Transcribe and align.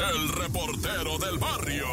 El 0.00 0.28
reportero 0.30 1.18
del 1.18 1.38
barrio. 1.38 1.86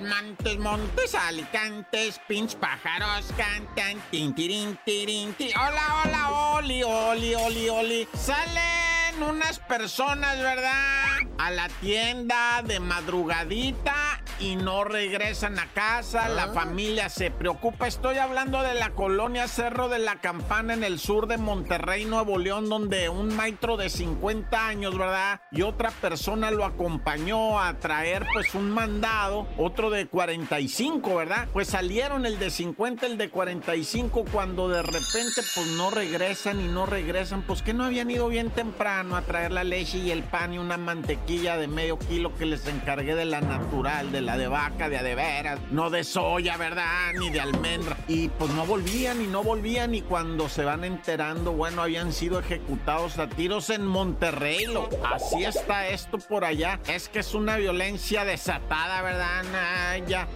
Montes, 0.00 0.58
montes, 0.58 1.14
alicantes, 1.14 2.20
pinch 2.28 2.54
pájaros 2.56 3.32
cantan, 3.36 4.00
tin, 4.10 4.34
tirin, 4.34 4.78
tirin, 4.84 5.32
ti. 5.34 5.50
Hola, 5.56 6.02
hola, 6.04 6.30
oli, 6.56 6.82
oli, 6.82 7.34
oli, 7.34 7.68
oli. 7.68 8.08
Salen 8.14 9.22
unas 9.22 9.58
personas, 9.58 10.38
¿verdad? 10.38 11.18
A 11.38 11.50
la 11.50 11.68
tienda 11.80 12.62
de 12.62 12.78
madrugadita 12.78 14.07
y 14.40 14.56
no 14.56 14.84
regresan 14.84 15.58
a 15.58 15.66
casa, 15.66 16.28
la 16.28 16.48
familia 16.48 17.08
se 17.08 17.30
preocupa. 17.30 17.86
Estoy 17.86 18.18
hablando 18.18 18.62
de 18.62 18.74
la 18.74 18.90
colonia 18.90 19.48
Cerro 19.48 19.88
de 19.88 19.98
la 19.98 20.16
Campana 20.16 20.74
en 20.74 20.84
el 20.84 20.98
sur 20.98 21.26
de 21.26 21.38
Monterrey, 21.38 22.04
Nuevo 22.04 22.38
León, 22.38 22.68
donde 22.68 23.08
un 23.08 23.34
maestro 23.34 23.76
de 23.76 23.90
50 23.90 24.66
años, 24.66 24.96
¿verdad? 24.96 25.40
Y 25.50 25.62
otra 25.62 25.90
persona 25.90 26.50
lo 26.50 26.64
acompañó 26.64 27.60
a 27.60 27.74
traer 27.78 28.26
pues 28.32 28.54
un 28.54 28.70
mandado, 28.70 29.48
otro 29.56 29.90
de 29.90 30.06
45, 30.06 31.16
¿verdad? 31.16 31.48
Pues 31.52 31.68
salieron 31.68 32.26
el 32.26 32.38
de 32.38 32.50
50, 32.50 33.06
el 33.06 33.18
de 33.18 33.30
45, 33.30 34.24
cuando 34.30 34.68
de 34.68 34.82
repente 34.82 35.42
pues 35.54 35.66
no 35.76 35.90
regresan 35.90 36.60
y 36.60 36.68
no 36.68 36.86
regresan, 36.86 37.42
pues 37.42 37.62
que 37.62 37.74
no 37.74 37.84
habían 37.84 38.10
ido 38.10 38.28
bien 38.28 38.50
temprano 38.50 39.16
a 39.16 39.22
traer 39.22 39.52
la 39.52 39.64
leche 39.64 39.98
y 39.98 40.10
el 40.10 40.22
pan 40.22 40.54
y 40.54 40.58
una 40.58 40.76
mantequilla 40.76 41.56
de 41.56 41.68
medio 41.68 41.98
kilo 41.98 42.34
que 42.36 42.46
les 42.46 42.66
encargué 42.66 43.14
de 43.14 43.24
la 43.24 43.40
natural, 43.40 44.12
de 44.12 44.20
la 44.20 44.27
de 44.36 44.48
vaca, 44.48 44.88
de 44.88 44.98
adeveras, 44.98 45.60
no 45.70 45.90
de 45.90 46.04
soya, 46.04 46.56
¿verdad? 46.56 47.12
Ni 47.18 47.30
de 47.30 47.40
almendra. 47.40 47.96
Y 48.08 48.28
pues 48.28 48.50
no 48.52 48.66
volvían 48.66 49.22
y 49.22 49.26
no 49.26 49.42
volvían 49.42 49.94
y 49.94 50.02
cuando 50.02 50.48
se 50.48 50.64
van 50.64 50.84
enterando, 50.84 51.52
bueno, 51.52 51.82
habían 51.82 52.12
sido 52.12 52.40
ejecutados 52.40 53.18
a 53.18 53.28
tiros 53.28 53.70
en 53.70 53.86
Monterrey. 53.86 54.66
Lo, 54.66 54.88
así 55.04 55.44
está 55.44 55.88
esto 55.88 56.18
por 56.18 56.44
allá. 56.44 56.80
Es 56.88 57.08
que 57.08 57.20
es 57.20 57.34
una 57.34 57.56
violencia 57.56 58.24
desatada, 58.24 59.02
¿verdad? 59.02 59.44
ya. 60.06 60.28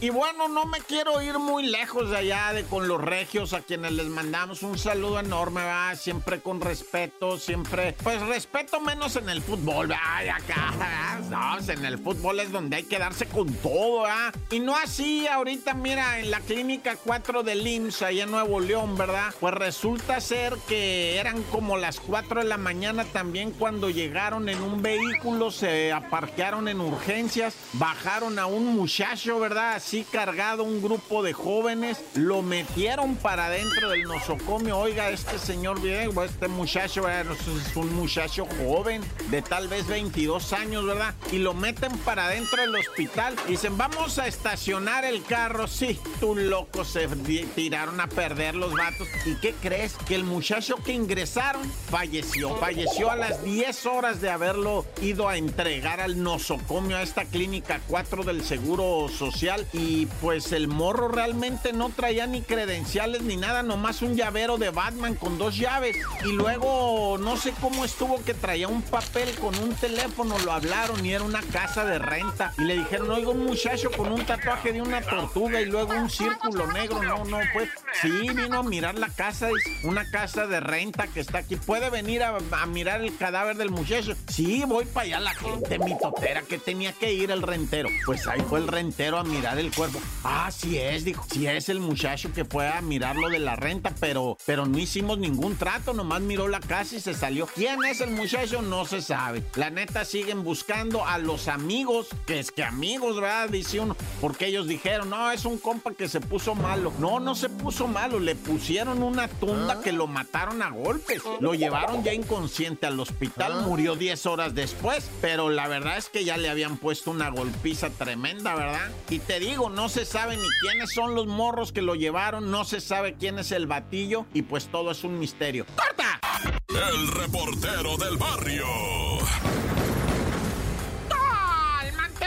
Y 0.00 0.10
bueno, 0.10 0.48
no 0.48 0.66
me 0.66 0.80
quiero 0.80 1.22
ir 1.22 1.38
muy 1.38 1.66
lejos 1.66 2.10
de 2.10 2.18
allá 2.18 2.52
de 2.52 2.64
con 2.64 2.86
los 2.86 3.00
regios 3.00 3.54
a 3.54 3.62
quienes 3.62 3.92
les 3.92 4.06
mandamos 4.06 4.62
un 4.62 4.78
saludo 4.78 5.18
enorme, 5.20 5.64
va, 5.64 5.94
siempre 5.96 6.40
con 6.40 6.60
respeto, 6.60 7.38
siempre, 7.38 7.96
pues 8.02 8.20
respeto 8.20 8.80
menos 8.80 9.16
en 9.16 9.30
el 9.30 9.40
fútbol, 9.40 9.92
acá, 9.92 11.18
no, 11.30 11.58
en 11.72 11.84
el 11.84 11.98
fútbol 11.98 12.40
es 12.40 12.52
donde 12.52 12.76
hay 12.76 12.82
que 12.84 12.98
darse 12.98 13.26
con 13.26 13.52
todo, 13.54 14.02
¿verdad? 14.02 14.34
Y 14.50 14.60
no 14.60 14.76
así 14.76 15.26
ahorita, 15.26 15.74
mira, 15.74 16.20
en 16.20 16.30
la 16.30 16.40
clínica 16.40 16.96
4 16.96 17.42
del 17.42 17.66
IMSS, 17.66 18.02
allá 18.02 18.24
en 18.24 18.30
Nuevo 18.30 18.60
León, 18.60 18.96
¿verdad? 18.98 19.34
Pues 19.40 19.54
resulta 19.54 20.20
ser 20.20 20.54
que 20.68 21.18
eran 21.18 21.42
como 21.44 21.78
las 21.78 22.00
4 22.00 22.42
de 22.42 22.46
la 22.46 22.58
mañana 22.58 23.04
también 23.04 23.50
cuando 23.52 23.88
llegaron 23.88 24.48
en 24.48 24.60
un 24.60 24.82
vehículo, 24.82 25.50
se 25.50 25.92
aparquearon 25.92 26.68
en 26.68 26.80
urgencias, 26.80 27.56
bajaron 27.72 28.38
a 28.38 28.46
un 28.46 28.66
muchacho, 28.66 29.40
¿verdad? 29.40 29.45
Así 29.46 30.04
cargado 30.10 30.64
un 30.64 30.82
grupo 30.82 31.22
de 31.22 31.32
jóvenes, 31.32 32.02
lo 32.14 32.42
metieron 32.42 33.14
para 33.14 33.48
dentro 33.48 33.90
del 33.90 34.02
nosocomio. 34.02 34.76
Oiga, 34.76 35.10
este 35.10 35.38
señor 35.38 35.80
Diego, 35.80 36.24
este 36.24 36.48
muchacho, 36.48 37.04
¿verdad? 37.04 37.32
es 37.32 37.76
un 37.76 37.94
muchacho 37.94 38.46
joven, 38.58 39.02
de 39.30 39.42
tal 39.42 39.68
vez 39.68 39.86
22 39.86 40.52
años, 40.52 40.84
¿verdad? 40.84 41.14
Y 41.30 41.38
lo 41.38 41.54
meten 41.54 41.96
para 41.98 42.28
dentro 42.28 42.60
del 42.60 42.74
hospital. 42.74 43.36
Dicen, 43.46 43.78
vamos 43.78 44.18
a 44.18 44.26
estacionar 44.26 45.04
el 45.04 45.22
carro. 45.22 45.68
Sí, 45.68 46.00
tú 46.18 46.34
loco, 46.34 46.84
se 46.84 47.06
tiraron 47.54 48.00
a 48.00 48.08
perder 48.08 48.56
los 48.56 48.72
vatos. 48.72 49.06
¿Y 49.26 49.36
qué 49.36 49.54
crees? 49.62 49.94
Que 50.08 50.16
el 50.16 50.24
muchacho 50.24 50.76
que 50.84 50.92
ingresaron 50.92 51.62
falleció. 51.88 52.56
Falleció 52.56 53.12
a 53.12 53.16
las 53.16 53.44
10 53.44 53.86
horas 53.86 54.20
de 54.20 54.28
haberlo 54.28 54.84
ido 55.00 55.28
a 55.28 55.36
entregar 55.36 56.00
al 56.00 56.20
nosocomio, 56.20 56.96
a 56.96 57.02
esta 57.02 57.24
clínica 57.24 57.80
4 57.86 58.24
del 58.24 58.42
Seguro 58.42 59.08
Social. 59.08 59.35
Y 59.72 60.06
pues 60.22 60.52
el 60.52 60.66
morro 60.66 61.08
realmente 61.08 61.72
no 61.74 61.90
traía 61.90 62.26
ni 62.26 62.40
credenciales 62.40 63.22
ni 63.22 63.36
nada, 63.36 63.62
nomás 63.62 64.00
un 64.00 64.16
llavero 64.16 64.56
de 64.56 64.70
Batman 64.70 65.14
con 65.14 65.36
dos 65.36 65.56
llaves. 65.56 65.96
Y 66.24 66.32
luego 66.32 67.18
no 67.18 67.36
sé 67.36 67.52
cómo 67.60 67.84
estuvo 67.84 68.22
que 68.24 68.32
traía 68.32 68.66
un 68.66 68.80
papel 68.80 69.30
con 69.34 69.56
un 69.58 69.74
teléfono, 69.74 70.38
lo 70.38 70.52
hablaron 70.52 71.04
y 71.04 71.12
era 71.12 71.22
una 71.22 71.42
casa 71.42 71.84
de 71.84 71.98
renta. 71.98 72.52
Y 72.56 72.62
le 72.62 72.78
dijeron, 72.78 73.10
oiga, 73.10 73.28
un 73.28 73.44
muchacho 73.44 73.90
con 73.90 74.10
un 74.10 74.24
tatuaje 74.24 74.72
de 74.72 74.80
una 74.80 75.02
tortuga 75.02 75.60
y 75.60 75.66
luego 75.66 75.92
un 75.92 76.08
círculo 76.08 76.66
negro. 76.72 77.02
No, 77.02 77.24
no, 77.24 77.38
pues 77.52 77.68
sí, 78.00 78.30
vino 78.30 78.58
a 78.58 78.62
mirar 78.62 78.98
la 78.98 79.10
casa, 79.10 79.50
es 79.50 79.84
una 79.84 80.10
casa 80.10 80.46
de 80.46 80.60
renta 80.60 81.08
que 81.08 81.20
está 81.20 81.38
aquí. 81.38 81.56
¿Puede 81.56 81.90
venir 81.90 82.22
a, 82.22 82.38
mirar 82.66 83.02
el 83.02 83.14
cadáver 83.16 83.56
del 83.56 83.70
muchacho? 83.70 84.14
Sí, 84.28 84.64
voy 84.66 84.86
para 84.86 85.06
allá 85.06 85.20
la 85.20 85.34
gente 85.34 85.78
mitotera 85.78 86.42
que 86.42 86.58
tenía 86.58 86.92
que 86.92 87.12
ir 87.12 87.30
el 87.30 87.42
rentero. 87.42 87.90
Pues 88.06 88.26
ahí 88.26 88.40
fue 88.48 88.60
el 88.60 88.68
rentero 88.68 89.18
a 89.18 89.25
mirar 89.26 89.58
el 89.58 89.74
cuerpo. 89.74 90.00
Ah, 90.24 90.50
sí 90.50 90.78
es, 90.78 91.04
dijo. 91.04 91.24
Sí 91.30 91.46
es 91.46 91.68
el 91.68 91.80
muchacho 91.80 92.32
que 92.32 92.44
fue 92.44 92.68
a 92.68 92.80
mirar 92.80 93.16
lo 93.16 93.28
de 93.28 93.38
la 93.38 93.56
renta, 93.56 93.94
pero, 94.00 94.36
pero 94.46 94.66
no 94.66 94.78
hicimos 94.78 95.18
ningún 95.18 95.56
trato, 95.56 95.92
nomás 95.92 96.20
miró 96.20 96.48
la 96.48 96.60
casa 96.60 96.96
y 96.96 97.00
se 97.00 97.14
salió. 97.14 97.46
¿Quién 97.46 97.84
es 97.84 98.00
el 98.00 98.10
muchacho? 98.10 98.62
No 98.62 98.84
se 98.84 99.02
sabe. 99.02 99.42
La 99.54 99.70
neta 99.70 100.04
siguen 100.04 100.44
buscando 100.44 101.06
a 101.06 101.18
los 101.18 101.48
amigos, 101.48 102.08
que 102.26 102.38
es 102.38 102.50
que 102.50 102.64
amigos, 102.64 103.16
¿verdad? 103.16 103.48
Dice 103.48 103.80
uno, 103.80 103.96
porque 104.20 104.46
ellos 104.46 104.66
dijeron, 104.66 105.10
no, 105.10 105.30
es 105.30 105.44
un 105.44 105.58
compa 105.58 105.92
que 105.92 106.08
se 106.08 106.20
puso 106.20 106.54
malo. 106.54 106.92
No, 106.98 107.20
no 107.20 107.34
se 107.34 107.48
puso 107.48 107.86
malo, 107.86 108.18
le 108.18 108.34
pusieron 108.34 109.02
una 109.02 109.28
tunda 109.28 109.80
que 109.80 109.92
lo 109.92 110.06
mataron 110.06 110.62
a 110.62 110.70
golpes. 110.70 111.22
Lo 111.40 111.54
llevaron 111.54 112.02
ya 112.02 112.12
inconsciente 112.12 112.86
al 112.86 112.98
hospital, 113.00 113.62
murió 113.62 113.96
10 113.96 114.26
horas 114.26 114.54
después, 114.54 115.10
pero 115.20 115.50
la 115.50 115.68
verdad 115.68 115.98
es 115.98 116.08
que 116.08 116.24
ya 116.24 116.36
le 116.36 116.48
habían 116.48 116.76
puesto 116.76 117.10
una 117.10 117.30
golpiza 117.30 117.90
tremenda, 117.90 118.54
¿verdad? 118.54 118.90
Y 119.08 119.15
te 119.18 119.40
digo, 119.40 119.70
no 119.70 119.88
se 119.88 120.04
sabe 120.04 120.36
ni 120.36 120.48
quiénes 120.60 120.92
son 120.92 121.14
los 121.14 121.26
morros 121.26 121.72
que 121.72 121.82
lo 121.82 121.94
llevaron, 121.94 122.50
no 122.50 122.64
se 122.64 122.80
sabe 122.80 123.14
quién 123.14 123.38
es 123.38 123.52
el 123.52 123.66
batillo 123.66 124.26
y 124.32 124.42
pues 124.42 124.66
todo 124.68 124.90
es 124.90 125.04
un 125.04 125.18
misterio. 125.18 125.66
¡Corta! 125.76 126.20
El 126.68 127.08
reportero 127.08 127.96
del 127.96 128.16
barrio. 128.16 128.66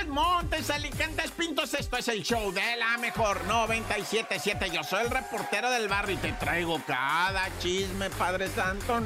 Montes, 0.09 0.69
Alicantes, 0.69 1.31
Pintos, 1.31 1.73
esto 1.75 1.97
es 1.97 2.07
el 2.07 2.23
show 2.23 2.51
de 2.51 2.75
la 2.77 2.97
mejor 2.97 3.41
977. 3.45 4.69
Yo 4.71 4.83
soy 4.83 5.05
el 5.05 5.11
reportero 5.11 5.69
del 5.69 5.87
barrio 5.87 6.15
y 6.15 6.17
te 6.17 6.33
traigo 6.33 6.81
cada 6.85 7.47
chisme, 7.59 8.09
Padre 8.09 8.49
Santo, 8.49 8.99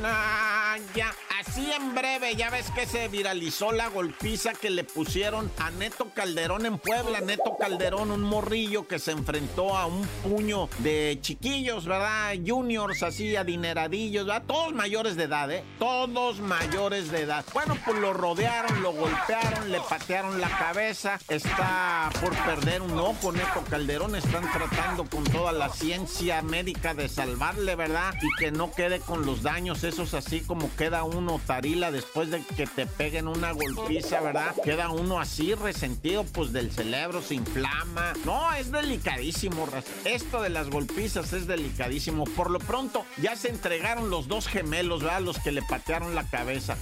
Naya. 0.74 1.14
Así 1.40 1.72
en 1.72 1.94
breve, 1.94 2.36
ya 2.36 2.50
ves 2.50 2.72
que 2.72 2.86
se 2.86 3.08
viralizó 3.08 3.72
la 3.72 3.90
golpiza 3.90 4.54
que 4.54 4.70
le 4.70 4.84
pusieron 4.84 5.52
a 5.60 5.72
Neto 5.72 6.10
Calderón 6.14 6.66
en 6.66 6.78
Puebla. 6.78 7.20
Neto 7.22 7.58
Calderón, 7.60 8.12
un 8.12 8.22
morrillo 8.22 8.88
que 8.88 8.98
se 8.98 9.12
enfrentó 9.12 9.76
a 9.76 9.86
un 9.86 10.08
puño 10.24 10.70
de 10.80 11.20
chiquillos, 11.22 11.86
¿verdad? 11.86 12.34
Juniors, 12.46 13.04
así, 13.04 13.36
adineradillos, 13.36 14.26
¿verdad? 14.26 14.44
Todos 14.48 14.74
mayores 14.74 15.16
de 15.16 15.24
edad, 15.24 15.52
¿eh? 15.52 15.64
Todos 15.80 16.40
mayores 16.40 17.12
de 17.12 17.22
edad. 17.22 17.46
Bueno, 17.54 17.78
pues 17.86 17.98
lo 18.00 18.14
rodearon, 18.14 18.82
lo 18.82 18.94
golpearon, 18.94 19.72
le 19.72 19.82
patearon 19.82 20.40
la 20.40 20.50
cabeza. 20.50 21.20
Está 21.28 22.10
por 22.22 22.34
perder 22.46 22.82
un 22.82 22.98
ojo, 22.98 23.32
Neto 23.32 23.64
Calderón. 23.70 24.16
Están 24.16 24.50
tratando 24.52 25.06
con 25.06 25.24
toda 25.26 25.52
la 25.52 25.70
ciencia 25.70 26.42
médica 26.42 26.94
de 26.94 27.10
salvarle, 27.10 27.76
¿verdad? 27.76 28.14
Y 28.22 28.34
que 28.40 28.52
no 28.52 28.72
quede 28.72 29.00
con 29.00 29.26
los 29.26 29.44
daños 29.44 29.84
esos 29.84 30.14
así 30.14 30.42
como 30.42 30.63
queda 30.78 31.04
uno 31.04 31.40
tarila 31.46 31.92
después 31.92 32.30
de 32.32 32.42
que 32.42 32.68
te 32.68 32.86
peguen 32.86 33.28
una 33.28 33.52
golpiza, 33.52 34.22
¿verdad? 34.22 34.56
Queda 34.64 34.90
uno 34.90 35.20
así 35.20 35.54
resentido, 35.54 36.24
pues 36.24 36.54
del 36.54 36.72
cerebro 36.72 37.22
se 37.22 37.36
inflama. 37.36 38.14
No, 38.26 38.54
es 38.54 38.72
delicadísimo, 38.72 39.68
esto 40.06 40.42
de 40.42 40.50
las 40.50 40.70
golpizas 40.70 41.34
es 41.34 41.48
delicadísimo. 41.48 42.26
Por 42.26 42.50
lo 42.50 42.60
pronto, 42.60 43.06
ya 43.22 43.36
se 43.36 43.50
entregaron 43.50 44.10
los 44.10 44.28
dos 44.28 44.48
gemelos, 44.48 45.02
¿verdad? 45.04 45.22
Los 45.22 45.40
que 45.40 45.52
le 45.52 45.62
patearon 45.62 46.16
la 46.16 46.28
cabeza. 46.30 46.76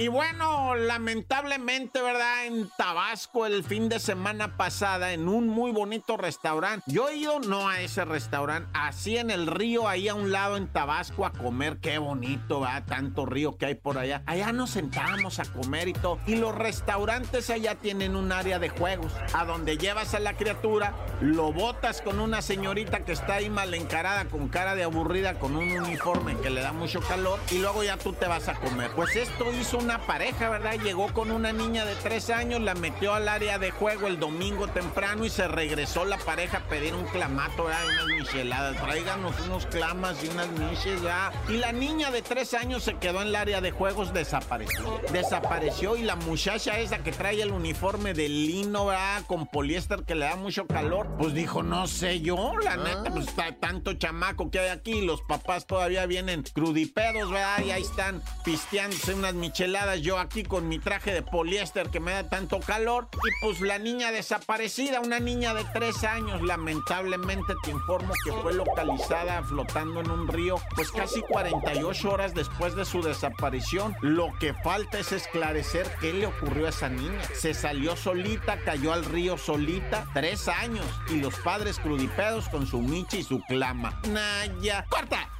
Y 0.00 0.06
bueno, 0.06 0.76
lamentablemente, 0.76 2.00
¿verdad? 2.00 2.46
En 2.46 2.70
Tabasco 2.78 3.46
el 3.46 3.64
fin 3.64 3.88
de 3.88 3.98
semana 3.98 4.56
pasada, 4.56 5.12
en 5.12 5.28
un 5.28 5.48
muy 5.48 5.72
bonito 5.72 6.16
restaurante. 6.16 6.84
Yo 6.86 7.08
he 7.08 7.16
ido 7.16 7.40
no 7.40 7.68
a 7.68 7.80
ese 7.80 8.04
restaurante, 8.04 8.70
así 8.74 9.16
en 9.16 9.32
el 9.32 9.48
río, 9.48 9.88
ahí 9.88 10.06
a 10.06 10.14
un 10.14 10.30
lado 10.30 10.56
en 10.56 10.68
Tabasco 10.68 11.26
a 11.26 11.32
comer. 11.32 11.78
Qué 11.78 11.98
bonito, 11.98 12.60
¿verdad? 12.60 12.84
Tanto 12.86 13.26
río 13.26 13.56
que 13.56 13.66
hay 13.66 13.74
por 13.74 13.98
allá. 13.98 14.22
Allá 14.26 14.52
nos 14.52 14.70
sentamos 14.70 15.40
a 15.40 15.46
comer 15.46 15.88
y 15.88 15.94
todo. 15.94 16.20
Y 16.28 16.36
los 16.36 16.54
restaurantes 16.54 17.50
allá 17.50 17.74
tienen 17.74 18.14
un 18.14 18.30
área 18.30 18.60
de 18.60 18.68
juegos, 18.68 19.12
a 19.34 19.44
donde 19.44 19.78
llevas 19.78 20.14
a 20.14 20.20
la 20.20 20.34
criatura, 20.34 20.94
lo 21.20 21.52
botas 21.52 22.02
con 22.02 22.20
una 22.20 22.40
señorita 22.40 23.04
que 23.04 23.10
está 23.10 23.34
ahí 23.34 23.50
mal 23.50 23.74
encarada, 23.74 24.26
con 24.26 24.46
cara 24.46 24.76
de 24.76 24.84
aburrida, 24.84 25.40
con 25.40 25.56
un 25.56 25.72
uniforme 25.72 26.36
que 26.36 26.50
le 26.50 26.60
da 26.60 26.72
mucho 26.72 27.00
calor, 27.00 27.40
y 27.50 27.58
luego 27.58 27.82
ya 27.82 27.96
tú 27.96 28.12
te 28.12 28.28
vas 28.28 28.46
a 28.46 28.54
comer. 28.54 28.92
Pues 28.94 29.16
esto 29.16 29.52
hizo 29.52 29.87
una 29.88 30.04
pareja, 30.04 30.50
¿verdad? 30.50 30.74
Llegó 30.84 31.10
con 31.14 31.30
una 31.30 31.50
niña 31.50 31.86
de 31.86 31.94
tres 31.94 32.28
años, 32.28 32.60
la 32.60 32.74
metió 32.74 33.14
al 33.14 33.26
área 33.26 33.58
de 33.58 33.70
juego 33.70 34.06
el 34.06 34.20
domingo 34.20 34.68
temprano 34.68 35.24
y 35.24 35.30
se 35.30 35.48
regresó 35.48 36.04
la 36.04 36.18
pareja 36.18 36.58
a 36.58 36.68
pedir 36.68 36.94
un 36.94 37.06
clamato, 37.06 37.64
¿verdad? 37.64 37.86
Unas 37.86 38.06
micheladas. 38.18 38.76
Tráiganos 38.76 39.34
unos 39.46 39.64
clamas 39.64 40.22
y 40.22 40.28
unas 40.28 40.50
miches, 40.50 41.00
¿verdad? 41.00 41.32
Y 41.48 41.56
la 41.56 41.72
niña 41.72 42.10
de 42.10 42.20
tres 42.20 42.52
años 42.52 42.82
se 42.82 42.98
quedó 42.98 43.22
en 43.22 43.28
el 43.28 43.36
área 43.36 43.62
de 43.62 43.70
juegos, 43.70 44.12
desapareció. 44.12 45.00
Desapareció 45.10 45.96
y 45.96 46.02
la 46.02 46.16
muchacha 46.16 46.78
esa 46.78 46.98
que 46.98 47.12
trae 47.12 47.40
el 47.40 47.50
uniforme 47.50 48.12
de 48.12 48.28
lino, 48.28 48.84
¿verdad? 48.84 49.22
Con 49.26 49.46
poliéster 49.46 50.02
que 50.02 50.14
le 50.14 50.26
da 50.26 50.36
mucho 50.36 50.66
calor, 50.66 51.16
pues 51.18 51.32
dijo, 51.32 51.62
no 51.62 51.86
sé 51.86 52.20
yo, 52.20 52.52
la 52.62 52.76
neta, 52.76 53.04
pues 53.10 53.28
está 53.28 53.56
tanto 53.58 53.94
chamaco 53.94 54.50
que 54.50 54.58
hay 54.58 54.68
aquí, 54.68 55.00
los 55.00 55.22
papás 55.22 55.66
todavía 55.66 56.04
vienen 56.04 56.42
crudipedos, 56.42 57.30
¿verdad? 57.30 57.64
Y 57.64 57.70
ahí 57.70 57.82
están 57.82 58.22
pisteándose 58.44 59.14
unas 59.14 59.32
micheladas, 59.32 59.77
yo 59.96 60.18
aquí 60.18 60.42
con 60.42 60.68
mi 60.68 60.78
traje 60.78 61.12
de 61.12 61.22
poliéster 61.22 61.88
que 61.90 62.00
me 62.00 62.12
da 62.12 62.28
tanto 62.28 62.60
calor. 62.60 63.08
Y 63.14 63.44
pues 63.44 63.60
la 63.60 63.78
niña 63.78 64.10
desaparecida, 64.10 65.00
una 65.00 65.20
niña 65.20 65.54
de 65.54 65.64
tres 65.72 66.04
años, 66.04 66.42
lamentablemente 66.42 67.54
te 67.62 67.70
informo 67.70 68.12
que 68.24 68.32
fue 68.32 68.54
localizada 68.54 69.42
flotando 69.42 70.00
en 70.00 70.10
un 70.10 70.28
río, 70.28 70.60
pues 70.74 70.90
casi 70.90 71.20
48 71.22 72.10
horas 72.10 72.34
después 72.34 72.74
de 72.74 72.84
su 72.84 73.02
desaparición. 73.02 73.94
Lo 74.00 74.32
que 74.38 74.54
falta 74.54 74.98
es 74.98 75.12
esclarecer 75.12 75.88
qué 76.00 76.12
le 76.12 76.26
ocurrió 76.26 76.66
a 76.66 76.70
esa 76.70 76.88
niña. 76.88 77.22
Se 77.34 77.54
salió 77.54 77.96
solita, 77.96 78.58
cayó 78.64 78.92
al 78.92 79.04
río 79.04 79.38
solita, 79.38 80.06
tres 80.14 80.48
años, 80.48 80.86
y 81.08 81.20
los 81.20 81.34
padres 81.36 81.78
crudipedos 81.78 82.48
con 82.48 82.66
su 82.66 82.80
micha 82.80 83.16
y 83.16 83.22
su 83.22 83.40
clama. 83.42 84.00
Naya, 84.08 84.84
corta. 84.88 85.37